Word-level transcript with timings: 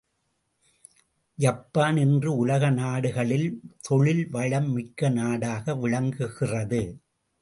Japan 1.37 1.97
இன்று 1.97 2.37
உலக 2.37 2.69
நாடுகளில் 2.69 3.61
தொழில் 3.81 4.29
வளம் 4.29 4.71
மிக்க 4.71 5.09
நாடாக 5.09 5.75
விளங்குகிறது. 5.75 6.81